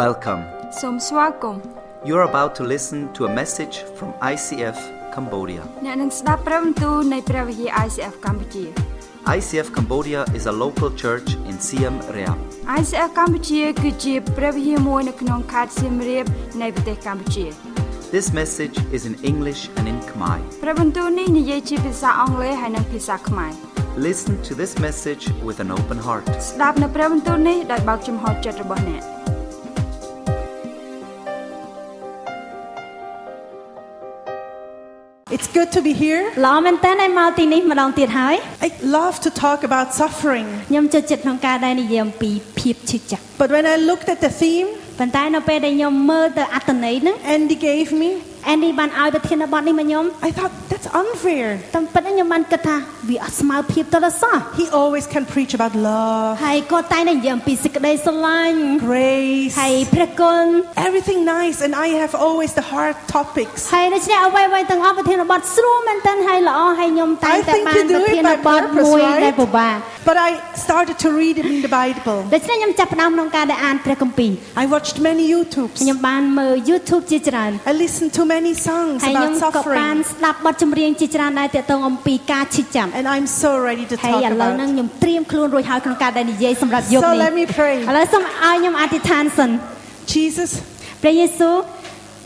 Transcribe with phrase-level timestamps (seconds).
[0.00, 0.40] Welcome.
[0.80, 1.60] សូមស្វាគមន៍
[2.08, 4.76] You're about to listen to a message from ICF
[5.14, 5.62] Cambodia.
[5.86, 8.64] អ្នកនឹងស្ដាប់ព្រះបន្ទូលនៃព្រះវិហារ ICF កម្ពុជា
[9.36, 12.38] ICF Cambodia is a local church in Siem Reap.
[12.80, 16.24] ICF កម្ពុជាគឺជាព្រះវិហារមួយនៅក្នុងខេត្តសៀមរាប
[16.62, 17.46] នៃប្រទេសកម្ពុជា
[18.16, 20.36] This message is in English and in Khmer.
[20.62, 23.52] ព្រះបន្ទូលនេះនិយាយជាភាសាអង់គ្លេសហើយនិងភាសាខ្មែរ
[24.08, 26.24] Listen to this message with an open heart.
[26.50, 29.02] ស្ដាប់នៅព្រះបន្ទូលនេះដោយបើកចំហចិត្តរបស់អ្នក
[35.44, 36.22] It's good to be here.
[36.46, 38.34] ល្អមែនតើឲ្យមកទីនេះម្ដងទៀតហើយ
[38.66, 38.68] I
[38.98, 40.46] love to talk about suffering.
[40.70, 44.68] ខ្ញុំចូលចិត្តក្នុងការដែលនិយាយអំពីភាពឈឺចាប់ But when I looked at the theme
[44.98, 48.10] ប៉ុន្តែនៅពេលដែលខ្ញុំមើលទៅអត្ថន័យហ្នឹង Andy gave me,
[48.52, 51.46] Andy បានឲ្យប្រធានបទនេះមកខ្ញុំ I thought that's unfair.
[51.74, 52.76] តាមពិតខ្ញុំបានគិតថា
[53.08, 60.44] វាអត់ស្មើភាពទៅដល់សោះ He always can preach about love, ហើយគាត់តែងតែនិយាយអំពីសេចក្តីស្រឡាញ់ grace, ហើយព្រះគុណ
[60.88, 63.60] everything nice, and I have always the hard topics.
[63.74, 69.22] ហើយដូច្នេះអ្វីៗទាំងអស់ប្រធានបទស្រួលមែនតើហើយល្អហើយខ្ញុំតែង I តែ think បាន you do ប្រ it ធាន by បទ purpose, មួយ right?
[69.24, 69.76] ដែលពិបាក
[70.08, 70.30] But I
[70.64, 72.18] started to read it in the Bible.
[72.34, 74.30] ដូច្នេះខ្ញុំចាប់ផ្ដើមក្នុងការដែលអានព្រះគម្ពីរ
[74.62, 75.76] I watched many YouTubes.
[75.80, 78.33] ខ្ញុំបានមើល YouTube ជាច្រើន I listened to many
[78.67, 80.11] songs ហើយខ្ញុំ about ក៏បាន suffering.
[80.11, 84.73] ស្ដាប់បទចម្រៀងជាច្រើនដែរទាក់ទងអំពីការឈឺចាប់ And I'm so ready to ហើយ talk ឥឡូវហ្នឹង about.
[84.73, 87.75] ខ្ញុំត្រៀមខ្លួនរួចហើយក្នុងការដែលនិយាយសម្រាប់យប់ So នេះ let me pray.
[87.89, 89.49] ឥឡូវសូមឲ្យខ្ញុំអធិដ្ឋានសិន
[90.13, 90.51] Jesus,
[91.01, 91.55] ព្រះយេស៊ូវ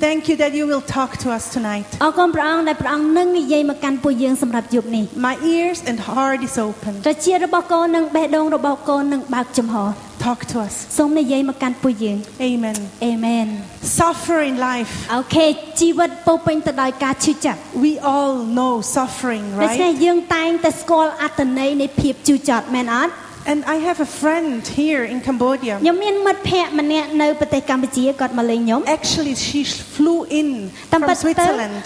[0.05, 1.87] thank you that you will talk to us tonight.
[2.05, 6.93] អរគុណព្រះអង្គដែលព្រះអង្គនឹងនិយាយមកកាន់ពួកយើងសម្រាប់យប់នេះ My ears and heart is open.
[7.07, 9.77] ត្រចៀករបស់កូននិងបេះដូងរបស់កូននឹងបើកចំហ
[10.27, 10.75] Talk to us.
[10.99, 12.19] សូមនិយាយមកកាន់ពួកយើង
[12.51, 12.77] Amen.
[13.07, 13.47] អេមែន
[13.99, 14.93] Suffer in life.
[15.15, 15.47] អូខេ
[15.81, 20.03] ជីវិតពោរពេញទៅដោយការឈឺចាប់ We all know suffering, ដូច្នេះ right?
[20.05, 23.13] យើងតែងតែស្គាល់អត្ថន័យនៃភាពឈឺចាប់មែនអត់
[23.46, 25.76] And I have a friend here in Cambodia.
[25.84, 29.60] ខ្ញុំមានមិត្តភ័ក្តិម្នាក់នៅប្រទេសកម្ពុជាគាត់មកលេងខ្ញុំ Actually she
[29.96, 30.48] flew in
[30.92, 31.46] from តាមពិតទៅ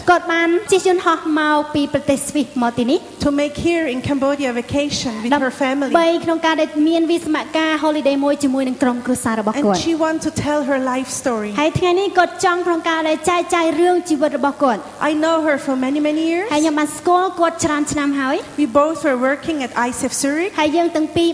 [0.09, 5.92] គាត់បានជិះយន្តហោះមកពីប្រទេសស្វីសមកទីនេះ To make here in Cambodia a vacation with her family.
[6.02, 11.50] បីក្នុងការដែលមានវិសមការ holiday មួយជាមួយនឹងក្រុមគ្រួសាររបស់គាត់ And she want to tell her life story.
[11.62, 16.47] ហើយថ្ងៃនេះគាត់ចង់ក្នុងការដែលចែកចាយរឿងជីវិតរបស់គាត់ I know her for many many years.
[16.53, 20.52] ហើយខ្ញុំបានស្គាល់គាត់ច្រើនឆ្នាំហើយ We both were working at ICF Zurich.
[20.59, 21.30] ហើយយើងទាំងពីរ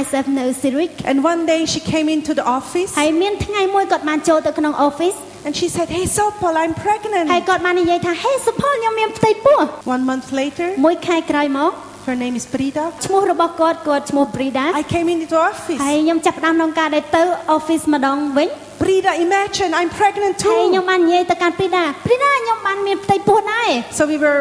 [0.00, 5.16] ICF នៅ Zurich and one day she came into the office ហើយមានថ្ងៃមួយគាត់បានចូលទៅក្នុង office
[5.48, 9.60] And she said, "Hey, Sophal, I'm pregnant." ហើយគាត់បាននិយាយថា "Hey, Sophal, ខ្ញុំមានផ្ទៃពោះ."
[9.94, 11.72] One month later, មួយខែក្រោយមក
[12.08, 12.84] Her name is Brida.
[13.06, 14.64] ឈ្មោះរបស់គាត់គាត់ឈ្មោះ Brida.
[14.82, 15.78] I came into the office.
[15.84, 17.22] ហើយខ្ញុំចាប់ផ្ដើមក្នុងការដែលទៅ
[17.56, 18.48] office ម្ដងវិញ
[18.82, 20.50] Brida, imagine I'm pregnant too.
[20.50, 21.82] ហើយខ្ញុំបាននិយាយទៅកាន់ Brida.
[22.06, 23.68] Brida, ខ្ញុំបានមានផ្ទៃពោះដែរ.
[23.98, 24.38] So we were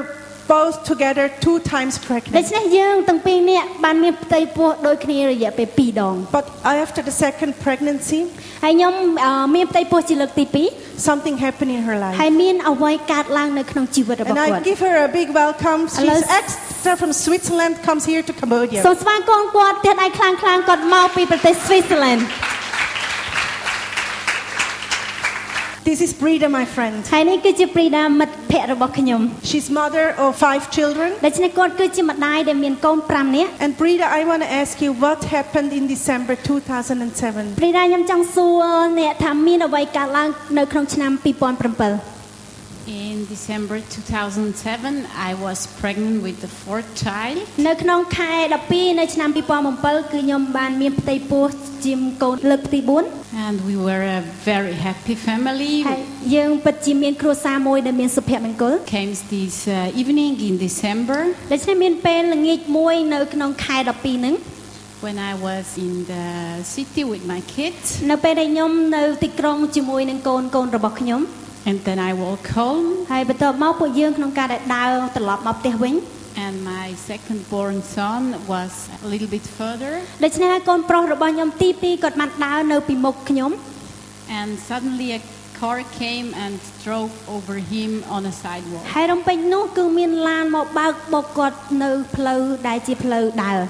[0.54, 2.34] both together two times ដូ pregnant.
[2.48, 6.44] ច្នេះយើងទាំងពីរនាក់បានមានផ្ទៃពោះដូចគ្នារយៈពេល2ដង But
[6.86, 8.20] after the second pregnancy,
[8.64, 10.64] ហើយខ្ញុំអឺមានផ្ទៃពោះជាលើកទី
[11.08, 12.16] something happened in her 2 life.
[12.20, 15.80] ហើយមានអ្វីកើតឡើងនៅក្នុងជីវិតរបស់ And គាត់ I give her a big welcome.
[15.98, 16.14] Hello.
[16.16, 18.80] She's extra from Switzerland, comes here to Cambodia.
[18.86, 22.22] សូមស្វាគមន៍គាត់ទៀតដៃខ្លាំងខ្លាំងៗគាត់មកពីប្រទេស Switzerland
[25.88, 26.94] This is Brida, my friend.
[27.14, 29.20] ហើយនេះគឺជា Prida មិត្តភ័ក្តិរបស់ខ្ញុំ
[29.50, 31.08] She's mother of five children.
[31.26, 37.60] ដូច្នេះគាត់គឺជាម្ដាយដែលមានកូន5នាក់ And Brida, I want to ask you what happened in December 2007.
[37.60, 38.64] Prida ខ្ញុំចង់សួរ
[39.00, 42.11] អ្នកថាមានអ្វីកើតឡើងនៅក្នុងឆ្នាំ2007
[42.88, 47.38] In December 2007, I was pregnant with the fourth child.
[47.68, 48.32] នៅក្នុងខែ
[48.66, 51.44] 12នៅឆ្នាំ2007គឺខ្ញុំបានមានផ្ទៃពោះ
[51.84, 54.20] ជាកូនលើកទី4 And we were a
[54.50, 55.74] very happy family.
[55.88, 56.00] ហើយ
[56.34, 61.20] យើងពិតជាមានគ្រួសារមួយដែលមានសុភមង្គល Came this uh, evening in December
[61.52, 64.34] ដូច្នេះមានពេលល្ងាចមួយនៅក្នុងខែ12ហ្នឹង
[65.06, 66.26] when I was in the
[66.74, 67.86] city with my kids.
[68.10, 71.20] នៅពេលដែលខ្ញុំនៅទីក្រុងជាមួយនឹងកូនកូនរបស់ខ្ញុំ
[71.68, 75.94] And then I walk home, ហើយបន្ទាប់មកពួកយើងក្នុងការដែលដើរត្រឡប់មកផ្ទះវិញ
[76.46, 78.72] and my second born son was
[79.04, 79.92] a little bit further.
[80.24, 83.50] ដូច្នេះហើយកូនប្រុសរបស់ខ្ញុំទី2គាត់បានដើរនៅពីមុខខ្ញុំ
[84.38, 85.20] And suddenly a
[85.60, 86.54] car came and
[86.84, 88.82] drove over him on a sidewalk.
[88.94, 93.60] ហើយរំពេចនោះគឺមានឡានមកបើកបុកគាត់នៅផ្លូវដែលជាផ្លូវដើរ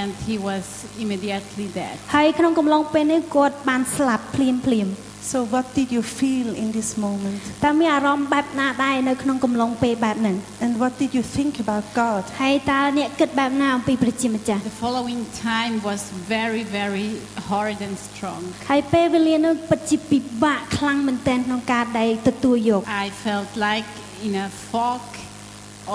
[0.00, 0.64] And he was
[1.02, 1.94] immediately dead.
[2.14, 4.88] ហើយក្នុងកំឡុងពេលនេះគាត់បានស្លាប់ភ្លាមភ្លាម
[5.30, 7.40] So, what did you feel in this moment?
[7.64, 12.22] តើមានអារម្មណ៍បែបណាដែរនៅក្នុងកំឡុងពេលបែបហ្នឹង And what did you think about God?
[12.42, 15.20] ហើយតើអ្នកគិតបែបណាអំពីព្រះជាម្ចាស់ The following
[15.52, 16.00] time was
[16.36, 17.08] very, very
[17.50, 18.40] hard and strong.
[18.70, 23.88] ហើយពេលវេលានោះពិតជាពិបាកខ្លាំងមែនទែនក្នុងការដែលទទួលយក I felt like
[24.26, 25.02] in a fog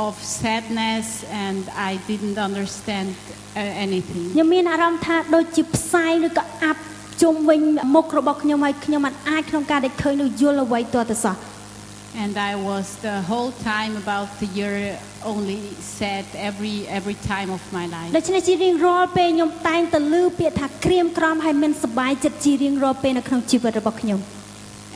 [0.05, 1.07] of sadness
[1.45, 3.09] and I didn't understand
[3.59, 4.25] uh, anything.
[4.35, 6.81] ខ្ញុំមានអារម្មណ៍ថាដូចជាផ្សាយឬក៏អាប់
[7.22, 7.60] ជុំវិញ
[7.94, 11.36] មុខរបស់ខ្ញុំហើយខ្ញុំមិនអាចក្នុងការដែលឃើញនោះយល់អ្វីទាល់តែសោះ
[12.24, 14.74] And I was the whole time about the year
[15.32, 15.60] only
[15.98, 18.10] sad every every time of my life.
[18.16, 24.20] ដូច្នេះជារៀងរាល់ពេលខ្ញុំតែងតែឮពាក្យថាក្រៀមក្រំហើយមិនសប្បាយចិត្តជារៀងរាល់ពេលនៅក្នុងជីវិតរបស់ខ្ញុំ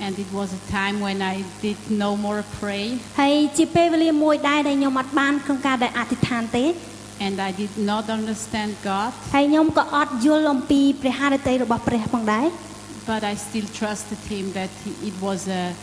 [0.05, 1.37] And it was a time when I
[1.67, 2.85] did no more pray
[3.21, 6.65] ហើយជាពេលវេលាមួយដែរដែលខ្ញុំអត់បានក្នុងការដែលអធិដ្ឋានទេ
[7.21, 9.13] and I did not understand God.
[13.07, 14.71] but I still trusted him that
[15.03, 15.75] it was a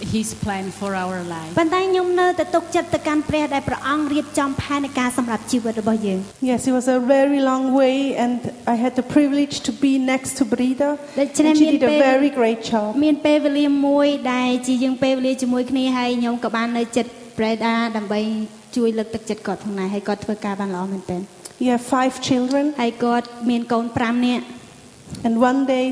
[0.00, 1.52] his plan for our life.
[1.58, 6.20] ប៉ុន្តែខ្ញុំនៅតែទុកចិត្តទៅកាន់ព្រះដែលព្រះអង្គរៀបចំផែនការសម្រាប់ជីវិតរបស់យើង
[6.50, 8.38] Yes it was a very long way and
[8.74, 10.90] I had the privilege to be next to Brida.
[12.00, 18.20] A very great job មានពេលវេលាមួយដែលជាយើងពេលវេលាជាមួយគ្នាហើយខ្ញុំក៏បាននៅចិត្ត Brida ដើម្បី
[18.76, 21.20] ជួយលើកទឹកចិត្តគាត់ផងដែរហើយគាត់ធ្វើការបានល្អមែនទែន
[21.62, 24.44] You have five children, ហើយគាត់មានកូន5នាក់
[25.26, 25.86] and one day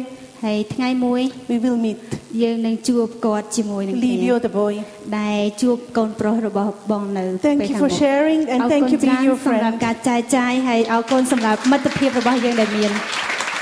[0.45, 1.21] ហើយថ្ងៃមួយ
[1.51, 1.99] we will meet.
[2.43, 4.75] យើងនឹងជួបគាត់ជាមួយនឹងគ្នា Livio, the boy.
[5.21, 9.21] ដែលជួបកូនប្រុសរបស់បងនៅ Thank ពេល you ខាង for មុខ sharing, អ and រ thank គុណ you ច្រើន
[9.21, 9.85] being your សម្រាប់ friend.
[9.85, 12.91] ការចែកចាយហើយអរគុណសម្រាប់មិត្តភាពរបស់យើងដែលមាន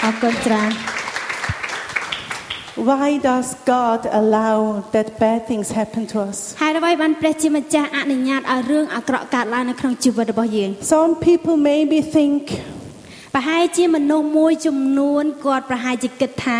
[0.05, 0.71] អរគុណច្រើន
[2.90, 4.58] Why does God allow
[4.96, 6.38] that bad things happen to us?
[6.62, 12.42] ហើយអ្វីបានព្រះជាម្ចាស់អនុញ្ញាតឲ្យរឿងអាក្រក់កើតឡើងនៅក្នុងជីវិតរបស់យើង Some people maybe think
[13.36, 16.60] ប្រហែលជាមនុស្សមួយចំនួនគាត់ប្រហែលជាគិតថា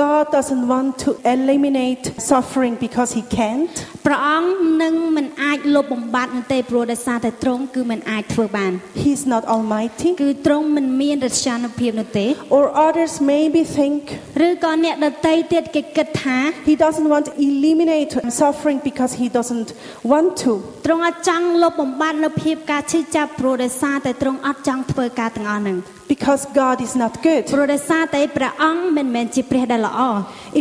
[0.00, 3.74] God doesn't want to eliminate suffering because He can't.
[4.07, 4.49] ព្រះអង្គ
[4.83, 8.71] នឹងមិនអាចលុបបំបាត់នោះទេព្រោះដោយសារតែទ្រង់គឺមិនអាចធ្វើបាន
[9.03, 10.09] He's not almighty.
[10.23, 12.25] គឺទ្រង់មិនមានរស្យានុភាពនោះទេ
[12.57, 13.99] Or others maybe think
[14.47, 16.37] ឬក៏អ្នកដតីទៀតគេគិតថា
[16.69, 18.11] He doesn't want to eliminate
[18.41, 19.69] suffering because He doesn't
[20.11, 20.51] want to.
[20.85, 25.79] ទ្រង់អត់ចង់លុបបំបាត់នូវភាពការឈឺចាប់ព្រោះដោយសារតែទ្រង់អត់ចង់ធ្វើការទាំងអស់ហ្នឹង
[26.13, 27.43] Because God is not good.
[27.53, 30.01] ព្រោះដោយសារតែព្រះអង្គមិនមែនជាព្រះដែលល្អ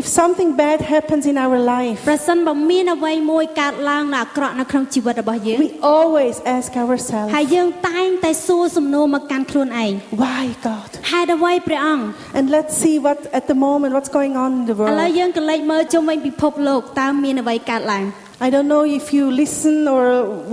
[0.01, 9.93] If something bad happens in our life, ប្រសិនបើមានអ្វីមួយកើតឡើងដែលអាក្រក់នៅក្នុងជីវិតរបស់យើង we always ask ourselves, ហើយយើងតែងតែសួរសំណួរមកកាន់ខ្លួនឯង
[10.25, 10.91] Why God?
[11.13, 12.05] ហេតុអ្វីព្រះអង្គ
[12.39, 15.19] And let's see what at the moment what's going on in the ឥឡូវ world.
[15.19, 18.05] យើងក៏លេចមើលជុំវិញពិភពលោកតើមានអ្វីកើតឡើង
[18.47, 20.05] I don't know if you listen or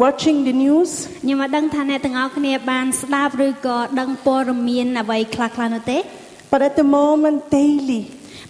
[0.04, 0.90] watching the news,
[1.24, 5.98] ខ្ញុំមិនដឹងថាអ្នកទាំងអស់គ្នាបានស្ដាប់ឬក៏ដឹងព័ត៌មានអ្វីខ្លះៗនោះទេ
[6.52, 8.02] but at the moment daily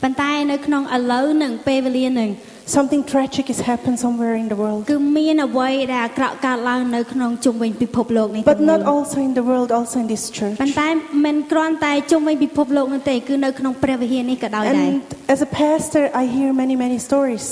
[0.03, 2.29] ប៉ុន្តែនៅក្នុងឥឡូវនឹងពេលវេលានឹង
[2.76, 4.80] something tragic is happening somewhere in the world.
[4.92, 10.56] គឺមានអ្វីដែលអាក្រក់កើតឡើងនៅក្នុងជុំវិញពិភពលោកនេះ But ទាំងមូ not ល also in the world, also in this church.
[10.62, 10.88] ប៉ុន្តែ
[11.24, 14.98] មិនគ្រាន់តែជុំវិញពិភពលោកនោះទេគឺនៅក្នុងព្រះវិហារនេះក៏ដោយដែរ And
[15.34, 17.46] as a pastor, I hear many, many stories.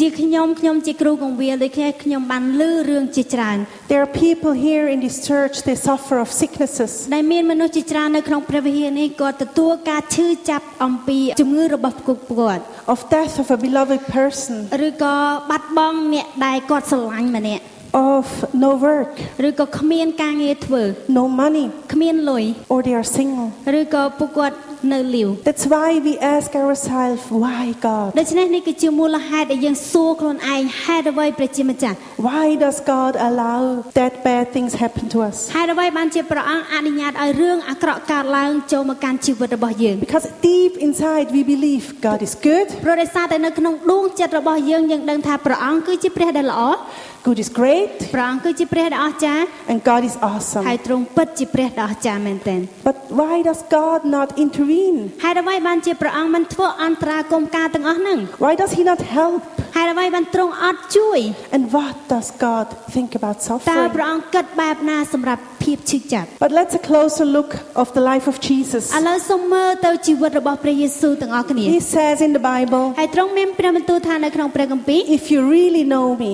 [0.00, 3.58] ជាខ្ញុំខ្ញុំជាគ្រូកងវិលដូចគ្នាខ្ញុំបានឮរឿងជាច្រើន
[3.90, 6.92] There are people here in this church, they suffer of sicknesses.
[7.14, 12.62] ដែលមានមនុស្សជាច្រើននៅក្នុងព្រះវិហារនេះគាត់ទទួលការឈឺចាប់អំពីជំងឺរបស់ពួកគាត់
[12.92, 14.56] of death of a beloved person,
[14.86, 15.14] ឬក៏
[15.50, 17.62] បាត់បង់អ្នកដែលគាត់ស្រឡាញ់ម្នាក់
[17.93, 18.25] of
[18.63, 19.11] no work,
[19.47, 20.83] ឬក៏គ្មានការងារធ្វើ
[21.17, 23.47] no money, គ្មានលុយ or they are single.
[23.79, 24.57] ឬក៏ពួកគាត់
[24.93, 28.07] នៅលាវ That's why we ask ourselves, why God?
[28.19, 31.97] ដូច្នេះនេះគឺជាមូលហេតុដែលយើងសួរខ្លួនឯងហេតុអ្វីព្រះជាម្ចាស់
[32.27, 33.61] Why does God allow
[33.99, 35.35] that bad things happen to us?
[35.55, 46.61] ហេតុអ្វីបានជាព្រះអង្គអនុញ្ញាតឲ្យរឿងអាក្រក់កើតឡើងចូលមកកាន់ជីវិតរបស់យើង Because deep inside we believe God is good, ព្រោះដោយសារតែនៅក្នុងដួងចិត្តរបស់យើងយើងដឹងថាព្រះអង្គគឺជាព្រះដែលល្អ
[47.27, 50.63] good is great, ព្រះអង្គគឺជាព្រះដែលអស្ចារ្យ and God is ហើយ awesome.
[50.87, 54.99] ទ្រង់ពិតជាព្រះដ៏អស្ចារ្យមែនទែន But why does God not intervene?
[55.23, 59.41] ហេតុអ្វីបានជាព្រះអង្គមិនធ្វើអន្តរាគមន៍ការទាំងអស់ហ្នឹង Why does He not help?
[59.77, 61.19] ហេតុអ្វីបានទ្រង់អត់ជួយ
[61.55, 63.89] And what does God think about តើ suffering?
[63.97, 68.83] ព្រះអង្គគិតបែបណាសម្រាប់ភាពឈឺចាប់ But let's a closer look of the life of Jesus.
[68.97, 76.31] ឥឡូវសូមមើលទៅជីវិតរបស់ព្រះយេស៊ូវទាំងអស់គ្នា He says in the Bible, ហើយទ្រង់មានព្រះបន្ទូលថានៅក្នុងព្រះគម្ពីរ if you really know me,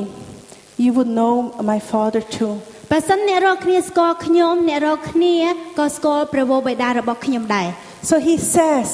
[0.83, 1.35] you would know
[1.71, 2.53] my Father too.
[2.91, 5.35] បើសិនអ្នករាល់គ្នាស្គាល់ខ្ញុំអ្នករាល់គ្នា
[5.79, 7.67] ក៏ស្គាល់ព្រះវរបិតារបស់ខ្ញុំដែរ
[8.09, 8.87] So he says,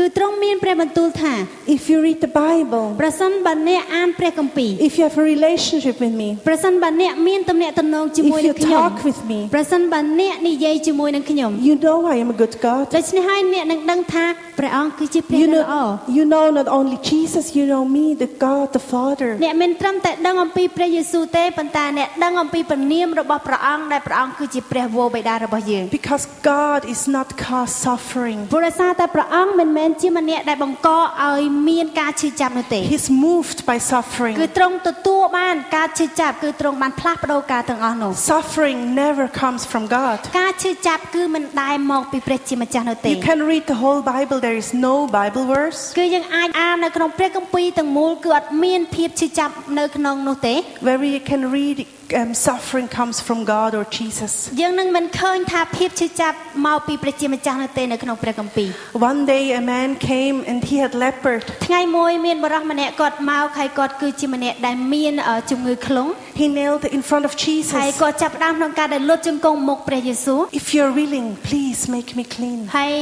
[0.00, 1.34] គឺទ្រង់មានព្រះបន្ទូលថា
[1.76, 8.44] if you read the Bible, ប្រសិនបើអ្នកអានព្រះគម្ពីរ if you have a relationship with me, ប្រសិនបើអ្នកមានទំនាក់ទំនងជាមួយ if
[8.44, 12.84] នឹង you ខ្ញុំ talk with me, ប្រសិនបើអ្នកនិយាយជាមួយនឹងខ្ញុំ you know I am a good God.
[12.96, 14.24] ដូច្នេះហើយអ្នកនឹងដឹងថា
[14.59, 15.87] ព្រះអង្គគឺជាព្រះ You ដ៏ល្អ know,
[16.17, 19.29] you know not only Jesus, you know me, the God, the Father.
[19.45, 26.23] អ្នកមិនត្រឹមតែដឹងអំពីព្រះយេស៊ូវទេប៉ុន្តែអ្នកដឹងអំពីព្រះនាមរបស់ព្រះអង្គដែលព្រះអង្គគឺជាព្រះវរបិតារបស់យើង Because
[26.53, 28.37] God is not cause suffering.
[28.53, 34.35] ព្រោះដោយសារតែព្រះអង្គមិនមែននជាម្នាក់ដែលបង្កឲ្យមានការឈឺចាប់នោះទេ He's moved by suffering.
[34.41, 40.17] គឺទ្រង់ទទួលបានការឈឺចាប់គឺទ្រង់បានផ្លាស់ប្ដូរការទាំងអស់នោះ Suffering never comes from God.
[40.39, 50.54] ការឈឺចាប់គឺមិនដែលមកពីព្រះជាម្ចាស់នោះទេ You can read the whole Bible, there is no Bible verse គឺយើងអាចអាននៅក្នុងព្រះគម្ពីរទាំងមូលគឺអត់មានភាពឈឺចាប់នៅក្នុងនោះទេ
[50.86, 51.78] where we can read
[52.20, 54.32] um, suffering comes from God or Jesus.
[54.60, 56.36] យើងនឹងមិនឃើញថាភាពឈឺចាប់
[56.66, 58.68] មកពីព្រះជាម្ចាស់នោះទេនៅក្នុងព្រះគម្ពីរ
[59.10, 61.40] One day a man came and he had leopard.
[61.66, 66.08] ថ្ងៃមួយមានបរិសម្នាក់គាត់មកហើយគាត់គឺជាម្នាក់ដែលមានអឺជំងឺខ្លង
[66.40, 68.00] He knelt in front of ហើយ Jesus.
[68.02, 72.58] គាត់ចាប់ផ្ដើមក្នុងការដែលលុតជង្គង់មុខព្រះយេស៊ូវ If you're willing, please make me clean.
[72.78, 72.94] ហើយ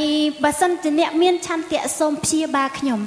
[0.44, 3.00] បើសិនជាអ្នកមានឆន្ទៈសូមព្យាបាលខ្ញុំ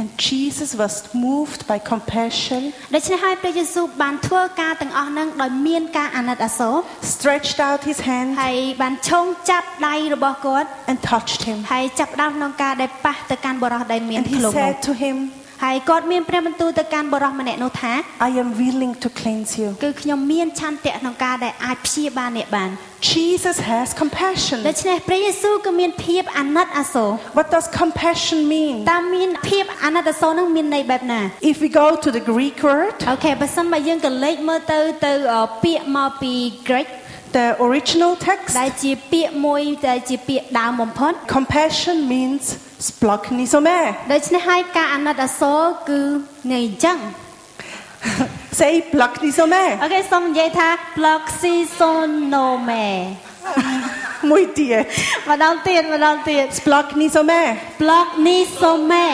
[0.00, 0.94] And Jesus was
[1.26, 2.62] moved by compassion,
[2.94, 6.74] ដូច្នេះហើយព្រះយេស៊ូវបានធ្វើការទាំងអស់ហ្នឹងដោយមានការអាណិតអាសូរ
[7.14, 11.56] stretched out his hand, ហើយបានឆោងចាប់ដៃរបស់គាត់ and touched him.
[11.72, 15.16] ហើយចាប់ផ្ដើមក្នុងការដែលប៉ះទៅកាន់បរិសដែលមាន And he ខ្លងនោះ said to him,
[15.64, 17.92] ហើយគាត់មានព្រះបន្ទូលទៅកាន់បរិសម្នាក់នោះថា
[18.28, 19.68] I am willing to cleanse you.
[19.84, 22.70] គឺខ្ញុំមានឆន្ទៈក្នុងការដែលអាចព្យាបាលអ្នកបាន
[23.12, 24.58] Jesus has ដូ compassion.
[24.80, 28.74] ច្នេះព្រះយេស៊ូវក៏មានភាពអាណិតអាសូរ What does compassion mean?
[28.92, 31.20] តើមានភាពអាណិតអាសូរហ្នឹងមានន័យបែបណា
[31.52, 36.32] If we go to the Greek word, អូខេបើសិនបើយើងក៏លេចមើលទៅទៅអឺពាក្យមកពី
[36.70, 36.88] Greek
[37.36, 42.44] the original text, ដែលជាពាក្យមួយដែលជាពាក្យដើមបំផុត compassion means
[42.88, 43.78] splachnisome.
[44.12, 46.00] ដូច្នេះហើយការអាណិតអាសូរគឺ
[46.52, 46.98] ងាយអញ្ចឹង
[48.60, 49.62] Say splachnisome.
[49.84, 52.86] អូខេសូមនិយាយថា Ploxisonome
[54.30, 54.82] Muy bien.
[55.30, 57.40] ម្ដងទៀតម្ដងទៀត Splachnisome.
[57.80, 59.04] Ploxisome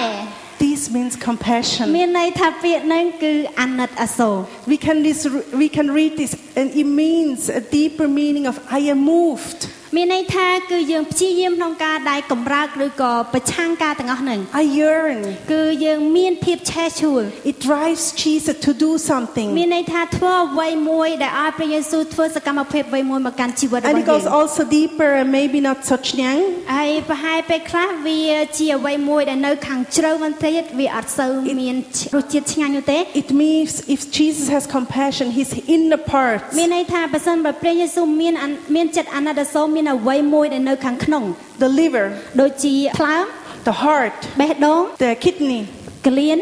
[0.64, 1.86] This means compassion.
[1.98, 4.36] មានន័យថាពាក្យហ្នឹងគឺអាណិតអាសូរ
[4.72, 5.20] We can, this,
[5.62, 9.60] we can read this, and it means a deeper meaning of I am moved.
[9.95, 15.17] មានន័យថាគឺយើងព្យាយាមក្នុងការដែលកម្រើកឬក៏ប្រឆាំងការទាំងអស់ហ្នឹង I yearn.
[15.53, 19.47] គឺយើងមានភាពឆេះឆួល It drives Jesus to do មាន something.
[19.75, 26.39] ន័យថាធ្វើអ្វីមួយដែលឲ្យព្រះយេស៊ូវធ្វើសកម្មភាពអ្វីមួយមកកាន់ជីវិតរបស់ And យើ it goes ង also deeper and maybe not such young.
[26.75, 28.21] ហើយប្រហែលពេលខ្លះវា
[28.57, 31.31] ជាអ្វីមួយដែលនៅខាងជ្រៅបន្តិចវាអត់សូវ
[31.61, 31.75] មាន
[32.15, 41.24] រសជាតិឆ្ងាញ់នោះទេ It means if Jesus has compassion, his inner parts, មានន័យថាបើសិនបើព្រះយេស៊ូវមានអានមានចិត្តអាណិតអាសូរមានអ្វីមួយដែលនៅខាងក្នុង
[41.62, 42.06] the liver,
[42.40, 43.24] ដូចជាថ្លើម
[43.68, 45.62] the heart, បេះដូង the kidney,
[46.06, 46.38] ក្លៀន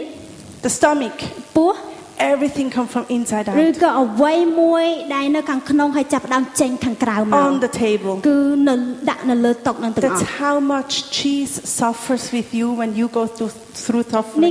[0.65, 1.19] the stomach,
[1.57, 1.73] ពោះ
[2.20, 3.56] everything come from inside out.
[3.66, 8.14] ឬក៏អ្វីមួយដែលនៅខាងក្នុងហើយចាប់ផ្ដើមចេញខាងក្រៅមក on the table.
[8.30, 8.76] គឺនៅ
[9.10, 13.54] ដាក់នៅលើតុនឹងទាំងអស់ that's how much Jesus suffers with you when you go through
[13.86, 14.44] through suffering.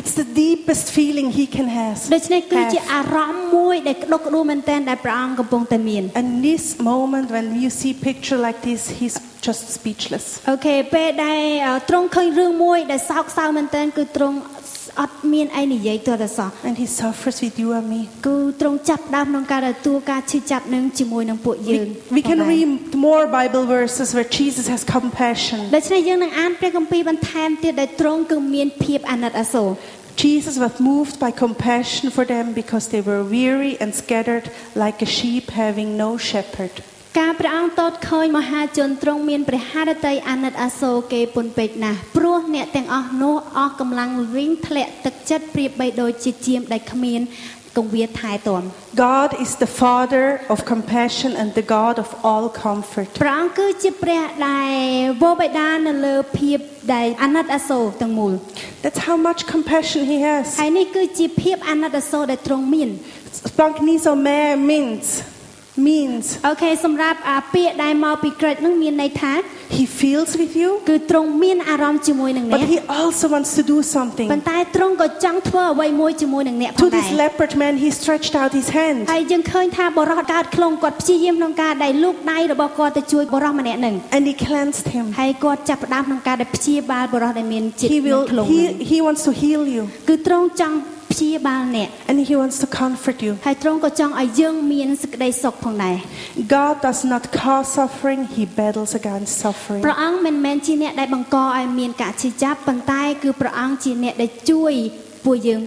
[0.00, 1.96] it's the deepest feeling he can have.
[2.14, 9.16] ដូច្នេះគឺជាអារម្មណ៍មួយដែលក្តុកក្តួលមែនទែនដែលព្រះអង្គកំពុងតែមាន and this moment when you see picture like this he's
[9.47, 10.25] just speechless.
[10.51, 14.37] អូខេពេលដែលអឺទ្រង់ឃើញរឿងមួយដែលសោកសៅមែនទែនគឺទ្រង់
[15.01, 18.01] អត់មានអីនិយាយទាល់តែសោះ And he suffers with you and me.
[18.27, 21.87] គឺទ្រង់ចាប់ផ្ដើមក្នុងការទទួលការឈឺចាប់នឹងជាមួយនឹងពួកយើង
[22.17, 22.69] We can ផងដែរ read
[23.07, 25.59] more Bible verses where Jesus has compassion.
[25.75, 29.69] ដូច្នេះយើងនឹងអានព្រះគម្ពីរបន្ថែមទៀតដែលទ្រង់គឺមានភាពអាណិតអាសូរ
[30.23, 34.45] Jesus was moved by compassion for them because they were weary and scattered
[34.83, 36.73] like a sheep having no shepherd.
[37.18, 47.20] ការព្រះអង្គតតឃើញមហាជនទ្រង់មានព្រះハរតីអាណិតអាសូរគេពុនពេកណាស់ព្រោះអ្នកទាំងអស់នោះអស់កម្លាំងវិញធ្លាក់ទឹកចិត្តប្រៀបបីដូចជាជាមដែលគ្មាន
[47.76, 48.62] កង្វៀថែទាំ
[49.08, 53.08] God is the Father of compassion and the God of all comfort.
[53.22, 54.74] ព្រះអង្គគឺជាព្រះដែល
[55.22, 56.58] វរបិតានៅលើភាព
[56.94, 58.32] ដែលអាណិតអាសូរទាំងមូល
[58.84, 60.44] That's how much compassion he has.
[60.60, 62.90] ហើយនេះគឺជាភាពអាណិតអាសូរដែលទ្រង់មាន
[63.50, 64.38] Splanknisome
[64.70, 65.06] means
[65.87, 69.33] means អូខេសម្រាប់អាពាក្យដែលមកពីក្រិចនឹងមានន័យថា
[69.77, 74.27] he feels with you, គឺទ្រង់មានអារម្មណ៍ជាមួយនឹងអ្នក but he also wants to do something.
[74.33, 84.33] ប៉ុន្តែទ្រង់ក៏ចង់ធ្វើអ្វីមួយជាមួយនឹងអ្នកផង To ដែ this រ leopard man, he stretched out his hand ហើយយើងឃើញថាបរិសកើតខ្លងគាត់ព្យាយាមក្នុងការដែលលូកដៃរបស់គាត់ទៅជួយបរិសម្នាក់នឹង and he
[84.45, 85.05] cleansed him.
[85.19, 90.75] ហើយគាត់ចាប់ផ្ដើមក្នុងការដែលព្យាបាលបរិសដែលមានចិត្ត He នឹង will ខ្លង he, នឹង he wants to heal you គឺទ្រង់ចង់
[91.16, 93.32] ព្យាបាលអ្នក and he wants to comfort you.
[93.46, 95.96] ហើយទ្រង់ក៏ចង់ឲ្យយើងមានសេចក្តីសុខផងដែរ
[96.56, 99.82] God does not cause suffering, he battles against suffering.
[99.86, 104.72] ព្រះអង្គមិនមែនជាអ្នកដែលបង្កឲ្យមានការឈឺចាប់ប៉ុន្តែគឺព្រះអង្គជាអ្នកដែលជួយ
[105.24, 105.60] ពួកយើង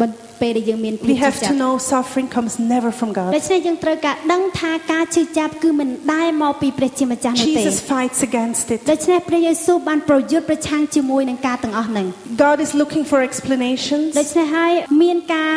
[0.00, 3.29] បន្ ពេលដែលយើងមានភាព We ឈឺ have ចា to ប់ know suffering comes never from ដូ God.
[3.47, 8.79] ច្នេះយើងត្រូវការដឹងថាការឈឺចាប់គឺមិនដែលមកពីព្រះជាម្ចាស់នោះទេ Jesus fights against it.
[8.91, 12.05] ដូច្នេះព្រះយេស៊ូវបានប្រយុទ្ធប្រឆាំងជាមួយនឹងការទាំងអស់ហ្នឹង
[12.45, 15.51] God is looking for explanations, ដូច្នេះហើយមានការ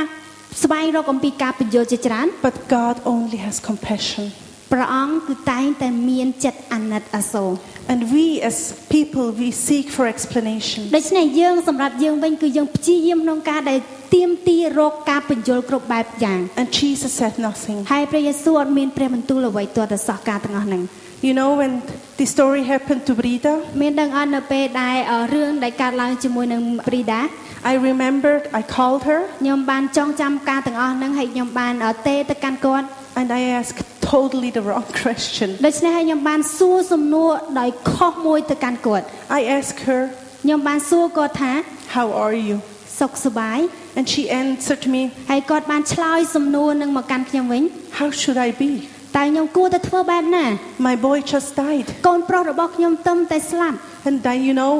[0.62, 4.24] ស្វែងរកអំពីការបញ្យល់ជាច្រើន but God only has compassion.
[4.73, 7.51] ព្រះអង្គគឺតែងតែមានចិត្តអាណិតអាសូរ
[7.91, 8.57] And we as
[8.95, 10.81] people, we seek for explanation.
[10.97, 13.79] ដូច្នេះយើងសម្រាប់យើងវិញគឺយើងព្យាយាមក្នុងការដែល
[14.15, 17.77] ទៀមទីរកការបញ្យល់គ្រប់បែបយ៉ាង And Jesus said nothing.
[17.93, 20.83] ហើយព្រះយេស៊ូវអត់មានព្រះបន្ទូលអ្វីទាល់តែសោះការទាំងអស់ហ្នឹង
[21.27, 21.73] You know, when
[22.19, 27.21] this story happened to Brida, មានដឹងអត់នៅពេលដែលអឺរឿងដែលកើតឡើងជាមួយនឹងព្រីដា
[27.71, 32.87] I remembered I called her ខ្ញុំបានចងចាំការទាំងអស់ហ្នឹងហើយខ្ញុំបានអឺទេទៅកាន់គាត់
[33.20, 33.80] and I asked
[34.12, 35.48] totally the wrong question.
[35.66, 39.04] ដូច្នេះហើយខ្ញុំបានសួរសំណួរដោយខុសមួយទៅកាន់គាត់
[39.38, 40.00] I asked her,
[40.42, 41.52] ខ្ញុំបានសួរគាត់ថា
[41.96, 42.56] How are you?
[43.00, 43.58] សុខសប្បាយ
[43.98, 47.62] And she answered me, ហើយគាត់បានឆ្លើយសំណួរនឹងមកកាន់ខ្ញុំវិញ
[47.98, 48.72] How should I be?
[49.16, 50.44] តើខ្ញុំគួរតែធ្វើបែបណា
[50.86, 51.86] My boy just died.
[52.06, 53.76] កូនប្រុសរបស់ខ្ញុំទឹមតែស្លាប់
[54.08, 54.72] And then, you know,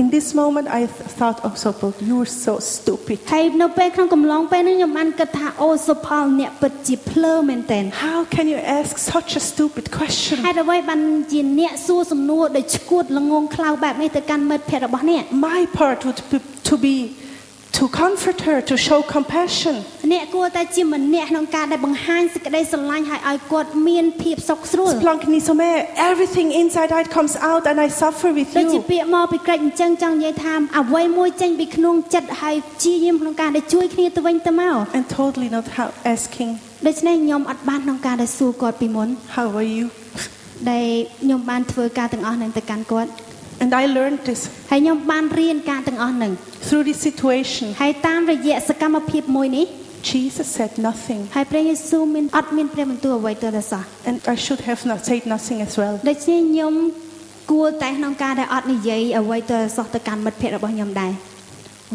[0.00, 3.18] in this moment, I th- thought, Oh, Sopel, you're so stupid.
[3.34, 10.36] ហើយនៅពេលក្នុងកំឡុងពេលហ្នឹងខ្ញុំបានគិតថាអូសុផលអ្នកពិតជាភ្លើមែនតើ How can you ask such a stupid question?
[10.46, 11.00] ហេតុអ្វីបាន
[11.32, 16.38] ជាអ្នកសួរសំណួរដោយឈួតល្ងងខ្លៅបែបនេះទៅកាន់មិត្តភ័ក្តិរបស់អ្នក My part would be
[16.70, 16.96] to be
[17.80, 19.74] to comfort her, to show compassion.
[20.12, 25.68] អ្នកគួរតែជាម្នាក់ក្នុងការដែលបង្ហាញសេចក្តីស្រឡាញ់ឲ្យឲ្យគាត់មានភាពសុខស្រួល Splank nisome,
[26.10, 28.82] everything inside out comes out and I suffer with ដូចជា you.
[28.92, 36.50] ពាក្យមកពីក្រិចអញ្ចឹងចង់និយាយថាអ្វីមួយចេញពីក្នុងចិត្តហើយព្យាយាមក្នុងការដែលជួយគ្នាទៅវិញទៅមក And totally not how asking,
[36.88, 39.84] ដូច្នេះខ្ញុំអត់បានក្នុងការដែលសួរគាត់ពីមុន How are you?
[40.70, 40.86] ដែល
[41.22, 43.10] ខ្ញុំបានធ្វើការទាំងអស់ហ្នឹងទៅកាន់គាត់
[43.62, 44.40] And I learned this
[44.70, 46.32] ហើយខ្ញុំបានរៀនការទាំងអស់ហ្នឹង
[46.66, 47.66] through this situation.
[47.82, 49.66] ហើយតាមរយៈសកម្មភាពមួយនេះ
[50.10, 55.94] Jesus said nothing, ហើយព្រះយេស៊ូវមានអត់មានព្រះបន្ទូលអ្វីទៅដល់សោះ and I should have not said nothing as well.
[56.08, 56.74] ដូច្នេះខ្ញុំ
[57.50, 61.12] គួរតែក្នុងការដែលអត់និយាយអ្វីទៅដល់សោះទៅកាន់មិត្តភ័ក្តិរបស់ខ្ញុំដែរ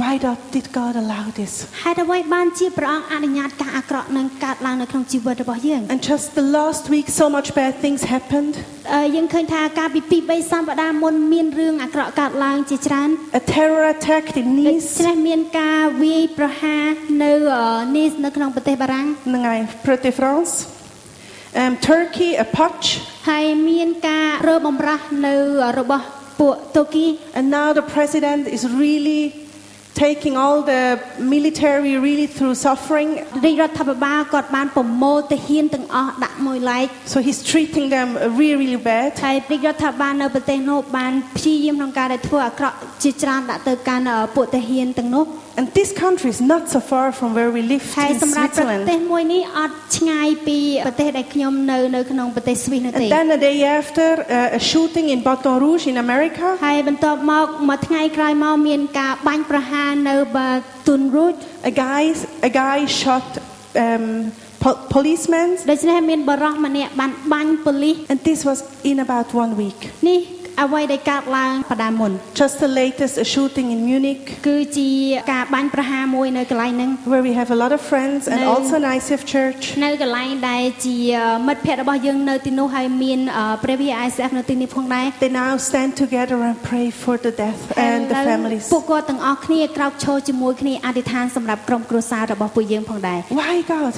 [0.04, 1.52] Why do- did God allow this?
[1.84, 8.54] ហេតុអ្វីបានជាព្រះអង្គអនុញ្ញាតការអាក្រក់នឹងកើតឡើងនៅក្នុងជីវិតរបស់យើង And just the last week, so much bad things happened.
[8.94, 13.10] អឺយើងឃើញថាកាលពី2 3សប្តាហ៍មុនមានរឿងអាក្រក់កើតឡើងជាច្រើន
[13.40, 14.90] A terror attack in ដូ Nice.
[15.00, 16.86] ច្នេះមានការវាយប្រហារ
[17.24, 17.34] នៅ
[17.96, 20.54] នីសនៅក្នុងប្រទេសបារាំង Nangai, Prete France.
[21.62, 22.88] Um, Turkey, a putsch.
[23.30, 25.36] ហើយមានការរើបំរាស់នៅ
[25.80, 26.06] របស់
[26.40, 27.06] ពួកតូគី
[27.38, 29.22] And now the president is really
[29.96, 30.84] taking all the
[31.20, 33.10] military really through suffering.
[33.46, 38.08] រាជរដ្ឋាភិបាលគាត់បានប្រមូលទាហានទាំងអស់ដាក់មួយឡែក So he's treating them
[38.40, 39.10] really, really bad.
[39.26, 45.26] ហើយរាជរដ្ឋាភិបាលនៅប្រទេសនោះបានព្យាយាមក្នុងការដែលធ្វើអាក្រក់ជាច្រើនដាក់ទៅកាន់អឺពួកទាហានទាំងនោះ
[45.60, 49.10] And this country is not so far from where we live ហើយ in សម្រាប់ប្រទេស Switzerland.
[49.12, 56.46] មួយនេះអត់ឆ្ងាយពីប្រទេសដែលខ្ញុំនៅនៅក្នុងប្រទេសស្វីសនោះទេ And then a day after, uh, a shooting in Baton Rouge in America.
[56.66, 60.50] ហើយបន្ទាប់មកមួយថ្ងៃក្រោយមកមានការបាញ់ប្រហារ នៅបា
[60.88, 61.34] ទុនរូច
[61.72, 62.04] A guy,
[62.50, 63.28] a guy shot
[63.86, 64.06] um,
[64.64, 65.48] po- policemen.
[65.72, 69.80] ដូច្នេះមានបរិះម្នាក់បានបាញ់ប៉ូលីស And this was in about one week.
[70.08, 70.20] នេះ
[70.66, 74.90] អ្វីដែលកើតឡើងបដាមុន Just the latest, a shooting in Munich, គឺជា
[75.34, 78.50] ការបាញ់ប្រហារមួយនៅកន្លែងហ្នឹង where we have a lot of friends and No.
[78.56, 79.62] also an ICF church.
[79.86, 80.98] នៅកន្លែងដែលជា
[81.48, 88.64] មិត្តភ័ក្តិរបស់យើងនៅទីនោះហើយមានអឺព្រះវិហារ ICF នៅទីនេះផងដែរ They now stand together and pray for the death and the ឥឡូវ families.
[88.74, 93.94] ពួកគាត់ទាំងអស់គ្នាក្រោកឈរជាមួយគ្នាអធិដ្ឋានសម្រាប់ក្រុមគ្រួសាររបស់ពួកយើងផងដែរ Why, God?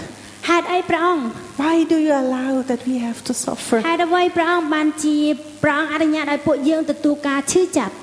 [0.48, 1.24] ហេតុអីព្រះអង្គ
[1.62, 3.76] Why do you allow that we have to suffer?
[3.88, 5.16] ហេតុអ្វីព្រះអង្គបានជា
[5.62, 7.94] ព្រះអង្គអនុញ្ញាតឲ្យពួកយើងទទួលការឈឺចាប់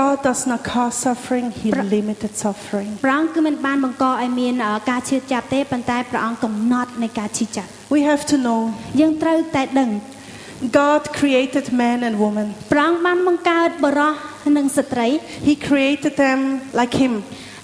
[0.00, 2.90] God does not cause suffering, He Pra- limited suffering.
[3.04, 8.60] ព្រះអង្គគឺមិនបានបង្កឲ្យមានអឺការឈឺចាប់ទេប៉ុន្តែព្រះអង្គកំណត់នៃការឈឺចាប់ We have to know
[9.00, 9.90] យើងត្រូវតែដឹង
[10.80, 12.46] God created man and woman.
[12.72, 14.14] ព្រះអង្គបានបង្កើតបរិះ
[14.56, 15.06] និងស្ត្រី
[15.48, 16.38] He created them
[16.80, 17.12] like Him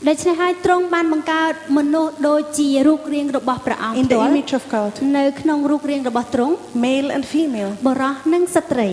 [0.08, 6.54] ដូច្នេះហើយទ្រង់បានបង្កើតមនុស្សដូចជារូបរាងរបស់ព្រះអង្គ in ផ្ទា the ល់ image of God, នៅក្នុងរូបរាងរបស់ទ្រង់
[6.86, 7.70] male and female.
[7.88, 8.88] បរិះនិងស្ត្រី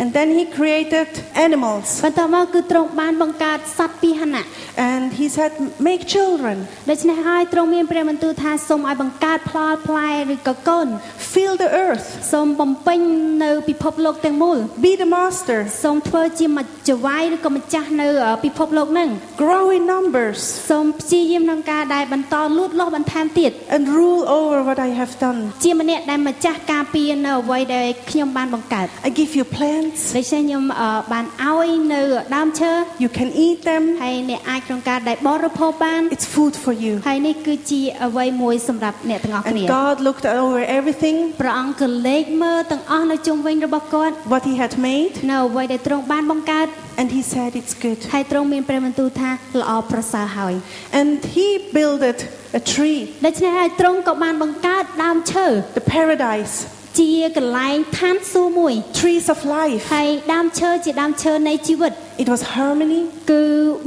[0.00, 1.08] And then He created
[1.46, 4.42] animals បន្ទាប់មកគឺទ្រង់បានបង្កើតសត្វពាហនៈ
[4.90, 5.52] and He said,
[5.88, 6.56] Make children,
[6.90, 10.86] ដូច្នេះហើយទ្រង់មានព្រះបន្ទូលថាសូមឲ្យបង្កើតផ្លផ្លែឬក៏កូន
[11.32, 13.00] fill the earth, សូមបំពេញ
[13.44, 19.08] នៅពិភពលោកទាំងមូល be the master, សូមធ្វើជាម្ចាស់វាយឬក៏ម្ចាស់នៅអឺពិភពលោកហ្នឹង
[19.42, 25.38] grow in numbers, សូមព្យាយាមក្នុងការដែលបន្តលូតលាស់បន្ថែមទៀត and rule over what I have done.
[25.64, 32.02] ជាម្នាក់ដែលម្ចាស់ការពារនៅអ្វីដែលខ្ញុំបានបង្កើត I give you plants, ដូច្នេះខ្ញុំអឺបានឲ្យនៅ
[32.36, 32.72] ដើមឈើ
[33.04, 36.94] you can eat them, ហើយអ្នកអាចក្នុងការដែលបរិភោគបាន it's food for you.
[37.08, 46.68] ហើយនេះគឺជាអ្វីមួយសម្រាប់អ្នកទាំងអស់គ្នា And God looked over everything, ព្រះអង្គក៏លេខមើលទាំងអស់នៅជុំវិញរបស់គាត់ what He had made, នៅអ្វីដែលទ្រង់បានបង្កើត
[46.99, 47.99] and He said it's good.
[48.13, 49.31] ហើយទ្រង់មានព្រះបន្ទូលថា
[49.61, 50.53] ល្អប្រសើរហើយ
[50.99, 52.17] And He builded
[52.59, 55.45] a tree, ដូច្នេះហើយទ្រង់ក៏បានបង្កើតដើមឈើ
[55.77, 56.55] the paradise,
[56.98, 59.82] ជាកន្លែងឋានសួគ៌មួយ trees of life.
[59.94, 63.00] ហើយដើមឈើជាដើមឈើនៃជីវិត It was harmony.
[63.32, 63.42] គឺ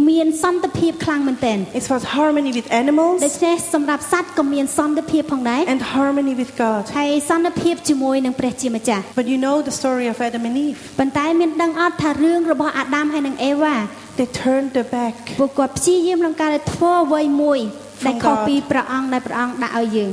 [0.09, 6.81] មានសន្តិភាពខ្លាំងមែនទែន It was harmony with ដូ animals ច្នេះសម្រាប់សត្វក៏មានសន្តិភាពផងដែរ and harmony with God.
[6.97, 10.77] ហើយសន្តិភាពជាមួយនឹងព្រះជាម្ចាស់ But you know the story of Adam and Eve.
[10.99, 13.75] ប៉ុន្តែមានដឹងអត់ថារឿងរបស់អាដាមហើយនិងអេវ៉ា
[14.17, 17.59] They turned their back ពួកគាត់ព្យាយាមក្នុងការដែលធ្វើអ្វីមួយ
[18.05, 18.45] ដែល From ខុស God.
[18.47, 20.11] ពីព្រះអង្គដែលព្រះអង្គដាក់ឲ្យយើង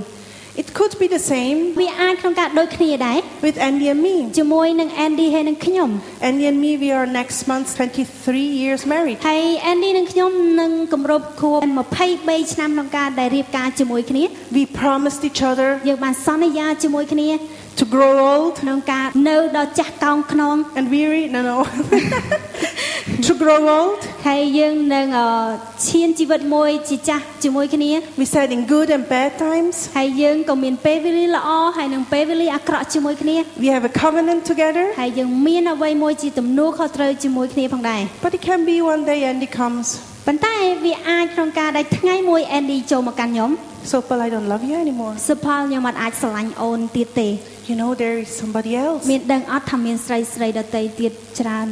[0.62, 4.16] It could be the same វាអាចក្នុងការដូចគ្នាដែរ with Andy and me.
[4.38, 5.90] ជាមួយនឹង Andy ហើយនិងខ្ញុំ
[6.30, 9.18] Andy and me, we are next month 23 years married.
[9.28, 10.32] ហើយ Andy និងខ្ញុំ
[10.62, 11.60] នឹងគម្រប់ខួប
[12.06, 14.24] 23ឆ្នាំក្នុងការដែលរៀបការជាមួយគ្នា
[14.56, 17.28] We promised each other យើងបានសន្យាជាមួយគ្នា
[17.79, 21.25] to grow old ក្នុងការនៅដល់ចាស់កោងខ្នង and weary.
[21.35, 21.57] No, no.
[23.27, 24.01] to grow old.
[24.29, 25.27] ហើយយើងនឹងអឺ
[25.89, 29.77] ឈានជីវិតមួយជាចាស់ជាមួយគ្នា We said in good and bad times.
[29.97, 34.85] ហើយយើងក៏មានពេលវេលាល្អហើយនឹងពេលវេលាអាក្រក់ជាមួយគ្នា We have a covenant together.
[35.01, 39.87] ហើយយើងមានអ្វីមួយជាទំនួលខុសត្រូវជាមួយគ្នាផងដែរ But it can be one day Andy comes.
[40.27, 43.51] ប៉ុន្តែវាអាចក្នុងការដែលថ្ងៃមួយ Andy ចូលមកកាន់ខ្ញុំ
[43.93, 45.15] So, Paul, I don't love you anymore.
[45.29, 47.29] សុផលខ្ញុំអត់អាចស្រឡាញ់អូនទៀតទេ
[47.70, 49.02] You know, there is somebody else.
[49.12, 51.68] មានដឹងអត់ថាមានស្រីស្រីដតីទៀតច្រើន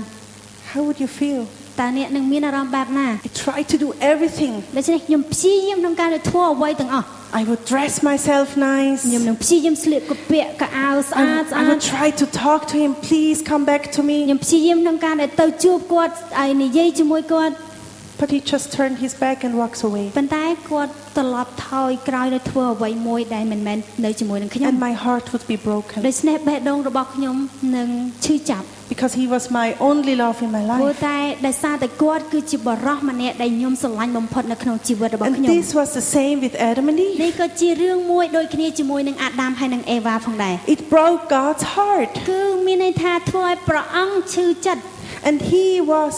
[0.71, 1.41] How would you feel?
[1.79, 4.53] តើអ្នកនឹងមានអារម្មណ៍បែបណា I try to do everything.
[4.77, 7.07] ដូច្នេះខ្ញុំព្យាយាមក្នុងការដែលធ្វើអ្វីទាំងអស់
[7.39, 9.01] I would dress myself nice.
[9.07, 12.91] ខ្ញុំនឹងព្យាយាមស្លៀកកពាក់កៅអៅស្អាត I, ស្ I អាត would try to talk to him.
[13.09, 14.41] Please come back to ខ្ញុំ me.
[14.43, 17.53] ព្យាយាមក្នុងការដែលទៅជួបគាត់ហើយនិយាយជាមួយគាត់
[18.21, 20.05] But he just turned his back and walks away.
[20.17, 27.35] ប៉ុន្តែគាត់ត្រឡប់ថយក្រោយទៅធ្វើអ្វីមួយដែលមិនមែននៅជាមួយនឹងខ្ញុំ And my heart would be broken ដូច្នេះបេះដូងរបស់ខ្ញុំ
[27.77, 27.89] នឹង
[28.25, 31.01] ឈឺចាប់ because he was my only love in my ព្រោះ life.
[31.09, 37.31] តែដោយសារតែគាត់គឺជាបរិសម្នាក់ដែលខ្ញុំស្រឡាញ់បំផុតនៅក្នុងជីវិតរបស់ And ខ្ញុំ this was the same with Adam and នេះ Eve.
[37.41, 42.11] ក៏ជារឿងមួយដូចគ្នាជាមួយនឹងអាដាមហើយនិងអេវ៉ាផងដែរ It broke God's heart.
[42.29, 44.81] គឺមានន័យថាធ្វើឲ្យព្រះអង្គឈឺចិត្ត
[45.27, 46.13] And he was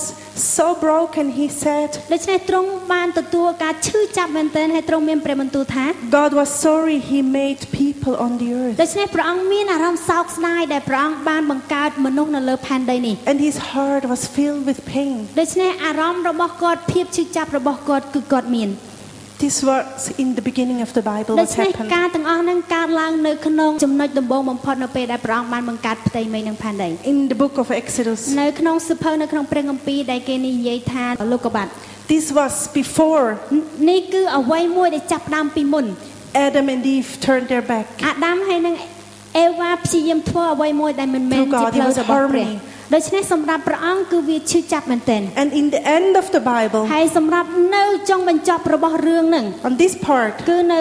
[0.55, 5.85] so broken, he said, ដូច្នេះទ្រង់បានទទួលការឈឺចាប់មែនទែនហើយទ្រង់មានព្រះបន្ទូលថា
[6.19, 8.75] God was sorry he made people on the earth.
[8.81, 15.15] ដូច្នេះព្រះអង្គមានអារម្មណ៍សោកស្ដាយដែលព្រះអង្គបានបង្កើតមនុស្សនៅលើផែនដីនេះ And his heart was filled with pain.
[15.39, 18.69] ដូច្នេះអារម្មណ៍របស់គាត់ភាពឈឺចាប់របស់គាត់គឺគាត់មាន
[19.43, 19.85] This was
[20.23, 21.89] in the beginning of the Bible ដូ what ច្នេះ happened.
[21.97, 31.71] ការទាំងអស់ហ្នឹងកើតឡើងនៅក្នុងចំណុចដំបូងបំផុតនៅពេលដែលព្រះអង្គបានបង្កើតផ្ទៃមេឃនិងផែនដី In the book of Exodus, នៅក្នុងសៀវភៅនៅក្នុងព្រះគម្ពីរដែលគេនិយាយថាលោកកបាត់
[32.13, 33.25] this was before
[33.89, 35.85] នេះគឺអ្វីមួយដែលចាប់ផ្ដើមពីមុន
[36.47, 37.85] Adam and Eve turned their back.
[38.05, 38.75] អាដាមហើយនិង
[39.39, 42.51] អេវ៉ាព្យាយាមធ្វើអ្វីមួយដែលមិនមែន Through ជា God, ផ្លូវ it was របស់ព្រះ harmony.
[42.94, 50.80] ដូច្នេះសម្រាប់ព្រះអង្គគឺវាឈឺចាប់មែនទែន And in the end of the Bible, ហើយសម្រាប់នៅចុងបញ្ចប់របស់រឿងហ្នឹង on this part, គឺនៅ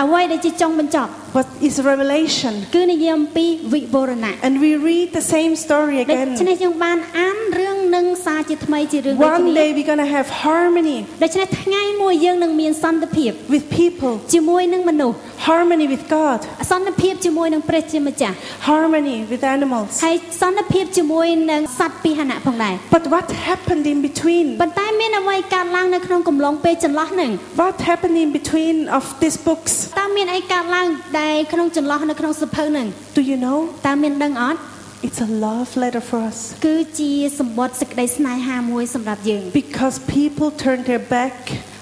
[0.00, 2.54] អ្វីដែលជាចុងបញ្ចប់ what is revelation.
[2.76, 6.28] គឺនិយាយអំពីវិវរណៈ And we read the same story ដូ again.
[6.40, 15.16] ច្នេះយើងបានអានរឿងនឹងសារជាថ្មីជារឿងដូច One គ្នា day we're going to have harmony ដូច្នេះថ្ងៃមួយយើងនឹងមានសន្តិភាព with people, ជាមួយនឹងមនុស្ស
[15.48, 16.38] harmony with God,
[16.70, 18.34] សន្តិភាពជាមួយនឹងព្រះជាម្ចាស់
[18.68, 19.88] harmony with animals.
[20.04, 24.46] ហើយសន្តិភាពជាមួយនឹងសត្វពាហនៈផងដែរ But what happened in between?
[24.62, 27.30] ប៉ុន្តែមានអ្វីកើតឡើងនៅក្នុងកំឡុងពេលចន្លោះហ្នឹង
[27.62, 29.74] What happened in between of these books?
[29.98, 30.86] តើមានអីកើតឡើង
[31.20, 32.86] ដែលក្នុងចន្លោះនៅក្នុងសភៅហ្នឹង
[33.18, 33.58] Do you know?
[33.86, 34.60] តើមានដឹងអត់
[35.06, 36.38] It's a love letter for us.
[36.66, 41.36] គឺជាសម្បត្តិសេចក្តីស្នេហាមួយសម្រាប់យើង Because people turned their back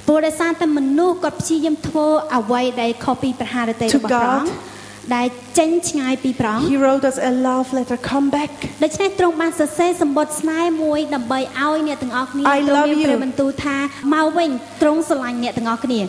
[0.08, 4.72] ព្រោះដោយសារតែមនុស្សគាត់ព្យាយាមធ្វើអ្វីដែលខុសពីប្រហារតី To របស់ព្រះអង្គ God
[5.16, 5.26] ដែល
[5.58, 7.98] ចេញឆ្ងាយពីព្រះអង្គ He wrote us a love letter.
[8.12, 8.50] Come back.
[8.84, 13.06] ដូច្នេះទ្រង់បានសរសេរសម្បត្តិស្នេហ៍មួយដើម្បីឲ្យអ្នកទាំងអស់គ្នា I ទ្រង់ love មាន you.
[13.06, 13.76] ព្រះបន្ទូលថា
[14.14, 14.50] មកវិញ
[14.82, 16.00] ទ្រង់ស្រឡាញ់អ្នកទាំងអស់គ្នា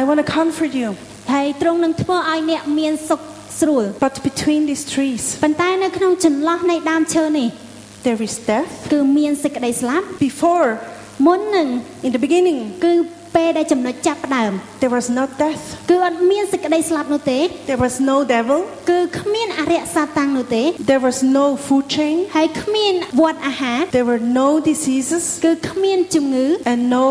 [0.00, 0.88] I want to comfort you.
[1.32, 3.20] ហើយទ្រង់នឹងធ្វើឲ្យអ្នកមានសុខ
[3.60, 7.48] ស្រួល But between these trees, ប៉ុន្តែនៅក្នុងចន្លោះនៃដើមឈើនេះ
[8.06, 8.72] there is death.
[8.92, 10.68] គឺមានសេចក្តីស្លាប់ Before,
[11.26, 11.68] មុននឹង
[12.06, 12.92] in the beginning, គឺ
[13.36, 15.62] ពេលដែលចំណុចចាប់ផ្ដើម there was not death.
[15.90, 17.38] គឺអត់មានសេចក្តីស្លាប់នោះទេ
[17.70, 18.58] There was no devil.
[18.90, 22.16] គឺគ្មានអរិយសាតាំងនោះទេ There was no food chain.
[22.36, 27.06] ហើយគ្មានវត្តអាហារ There were no diseases គឺគ្មានជំងឺ and no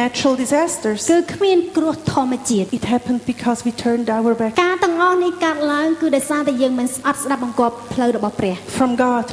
[0.00, 1.00] natural disasters.
[1.12, 9.26] គឺគ្មានគ្រោះធម្មជាតិ It happened because we turned our back ការទាំងអស់នេះកើតឡើងគឺដោយសារតែយើងមិនអត់ស្ដាប់បង្គាប់ផ្លូវរបស់ព្រះ from God.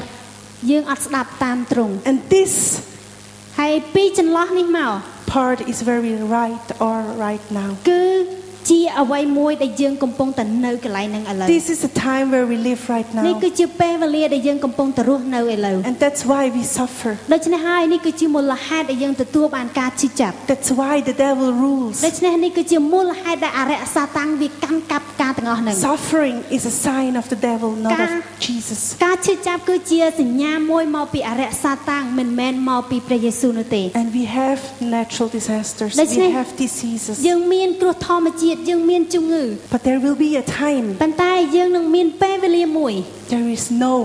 [0.71, 2.53] យើងអត់ស្ដាប់តាមទ្រង់ And this
[3.59, 4.93] ហើយពីចន្លោះនេះមក
[5.25, 7.69] part is very right or right now.
[7.87, 13.43] គឺ ជាអ្វីមួយដែលយើងកំពុងតែនៅកន្លែងហ្នឹងឥឡូវ This is the time where we live right នេះ now.
[13.43, 17.11] គឺជាពេលវេលាដែលយើងកំពុងតែរស់នៅឥឡូវ And that's why we suffer.
[17.33, 21.95] ដូច្នេះហើយនេះគឺជាមូលហេតុដែលយើងទទួលបានការឈឺចាប់ That's why the devil rules.
[22.07, 28.11] ដូច្នេះនេះគឺជាមូលហេតុដែលអរិយសាតាំងវាកាន់កាប់ការទាំងអស់ហ្នឹង Suffering is a sign of the devil, not Ka- of
[28.47, 28.81] Jesus.
[29.05, 34.59] ការឈឺចាប់គឺជាសញ្ញាមួយមកពីអរិយសាតាំងមិនមែនមកពីព្រះយេស៊ូវនោះទេ And we have
[34.97, 35.91] natural disasters.
[36.01, 37.15] Let's We say- have diseases.
[37.27, 42.93] យើងមានគ្រោះធម្មជាតិយើងមានជំងឺ But there will be a time ប៉ុន្តែយើងនឹងមានពេលវេលាមួយ
[43.33, 43.95] there is no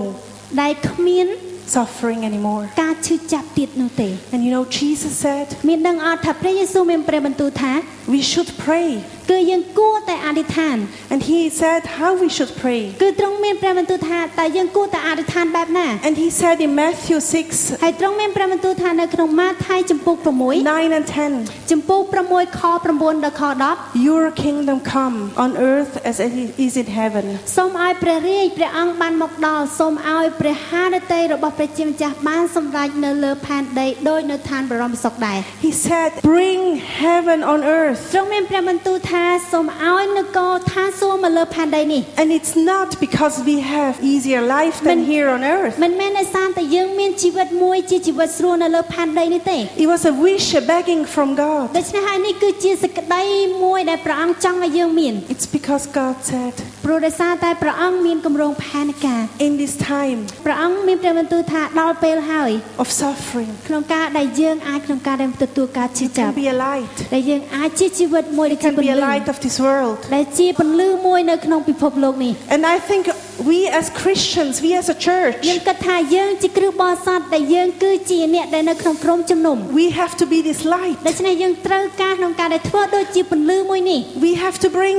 [0.61, 1.27] ដែលគ្មាន
[1.75, 2.63] suffering anymore.
[2.83, 7.71] ការឈឺចាប់ទៀតនោះទេ And you know, Jesus said មានដឹងអត់ថាព្រះយេស៊ូវមានព្រះបន្ទូលថា
[8.13, 8.87] we should pray.
[9.31, 10.77] គឺយើងគួរតែអធិដ្ឋាន
[11.13, 12.81] And he said how we should pray.
[13.01, 17.17] គឺទ្រង់មានព្រះបន្ទូលថាតើយើងគួរតែអធិដ្ឋានបែបណា And he said in Matthew
[17.49, 20.27] 6ហើយទ្រង់មានព្រះបន្ទូលថានៅក្នុងម៉ាថាយចំពុក6
[20.71, 21.05] 9 and
[21.37, 26.33] 10, ចំពុក6ខ9ដល់ខ10 Your kingdom come on earth as it
[26.65, 27.25] is in heaven.
[27.57, 36.61] សូមឲ្យព្រះរាជព្រះអង្គបានមកដល់សូមឲ្យព្រះハរតីរបស់ព្រះជាម្ចាស់បានសម្រេចនៅលើផែនដីដោយនៅឋានបរមសុខដែរ He said, Bring
[37.03, 38.01] heaven on earth.
[38.13, 45.74] ទ្រង់មានព្រះបន្ទូលថសូមឲ្យនគរឋានសួគ៌មកលើផែនដីនេះ And it's not because we have easier life than Men- here on earth.
[45.84, 51.64] មិនមែនដោយសារតែយើងមានជីវិតមួយជាជីវិតស្រួលនៅលើផែនដីនេះទេ It was a wish, a begging from God.
[51.78, 53.22] ដូច្នេះហើយនេះគឺជាសេចក្តី
[53.64, 56.54] មួយដែលព្រះអង្គចង់ឲ្យយើងមាន It's because God said,
[56.85, 62.51] ព្រោះដោយសារតែព្រះអង្គមានគម្រោងផែនការ In this time ព្រះអង្គមានព្រះបន្ទូលថាដល់ពេលហើយ
[62.83, 66.95] of suffering, ក្នុងការដែលយើងអាចក្នុងការដែលទទួលការឈឺ you ចាប់ can be a light.
[67.15, 69.97] ដែលយើងអាចជាជីវិតមួយដែល You ជា can ព be ន្ a លឺ light of this world.
[70.15, 73.03] ដែលជាពន្លឺមួយនៅក្នុងពិភពលោកនេះ And I think
[73.49, 80.97] we as Christians, we as a church, យើងគិតថាយើងជាគ្រឹះបរិស័ទដែលយើងគឺជាអ្នកដែលនៅក្នុងក្រុមជំនុំ we have to be this light.
[81.07, 84.97] ដូច្នេះយើងត្រូវការក្នុងការដែលធ្វើដូចជាពន្លឺមួយនេះ We have to bring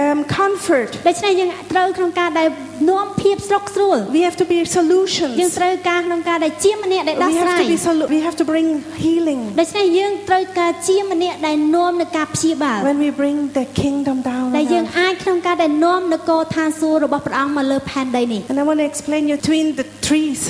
[0.00, 0.90] um, comfort.
[1.08, 2.48] ដូច្នេះយើងត្រូវក្នុងការដែល
[2.90, 5.34] នាំភាពស្រុកស្រួល We have to be យើង solutions.
[5.60, 8.66] ត្រូវការក្នុងការដែលជាម្នាក់ដែលដោះ We ស្រា have យ to be solu- we have to bring
[9.04, 14.46] healing ដូច្នេះយើងត្រូវការជាម្នាក់ដែលនាំនៅការព្យាបាល when we bring the kingdom down.
[14.58, 14.98] ដែល on យើង earth.
[15.00, 20.40] អាចក្នុងការដែលនាំនគរឋានសួគ៌របស់ព្រះអង្គមកលើផែនដីនេះ And I want to explain you between the trees.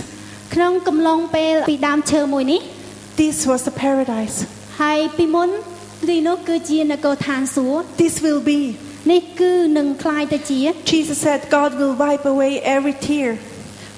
[0.54, 2.60] ក្នុងកំឡុងពេលពីដើមឈើមួយនេះ
[3.22, 4.36] This was the paradise.
[4.82, 5.48] ហើយពីមុន
[6.08, 8.60] ទីនោះគឺជានគរឋានសួគ៌ This will be.
[9.10, 10.58] នេះគឺនឹងคล้ายទៅជា
[10.94, 13.30] Jesus said, God will wipe away every tear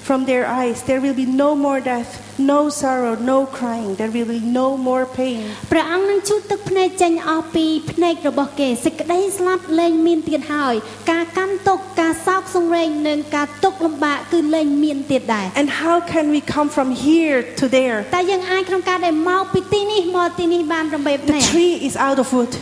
[0.07, 0.77] from their eyes.
[0.89, 2.11] There will be no more death,
[2.53, 3.91] no sorrow, no crying.
[3.99, 5.39] There will be no more pain.
[5.71, 10.73] ព្រះអង្គនឹងជូតទឹកភ្នែកចេញអស់ពីភ្នែករបស់គេសេចក្តីស្លាប់លែងមានទៀតហើយ
[11.11, 17.97] ការកាន់ទុកការសោកសង្រេងនិងការទុកលំបាកគឺលែងមានទៀតដែរ And how can we come from here to there?
[18.15, 20.99] តែយើងអាចក្នុងការដែលមកពីទីនេះមកទីនេះបាន8 The
[21.35, 22.53] នាក់ tree is out of wood.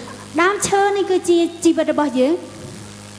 [0.42, 2.34] ដើមឈើនេះគឺជាជីវិតរបស់យើង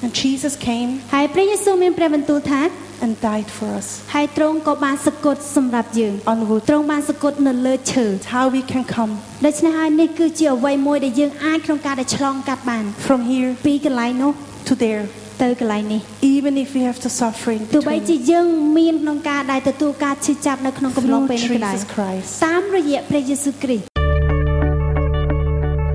[0.06, 2.62] And Jesus came ហើយព្រះយេស៊ូវមានព្រះបន្ទូលថា
[3.06, 6.62] and died for us ហើយទ្រង់ក៏បានសគត់សម្រាប់យើង on wood.
[6.70, 9.12] ទ្រង់បានសគត់នៅលើឈើ It's how we can come
[9.46, 14.32] ដូច្នេះហើយនេះគឺជាអ្វីមួយដែលយើងអាចក្នុងការដែលឆ្លងកាត់បាន from here ពីកន្លែងនោះ
[14.70, 15.04] to there.
[15.44, 16.02] ទៅកន្លែងនេះ
[16.36, 18.30] Even if we have to suffer in ទោះបីជា between.
[18.32, 18.48] យើង
[18.78, 22.30] មានក្នុងការដែលទទួលការឈឺចាប់នៅក្នុងកំឡុង Through ពេលនេះក៏ដែរ Jesus Christ.
[22.46, 23.91] តាមរយៈព្រះយេស៊ូវគ្រីស្ទ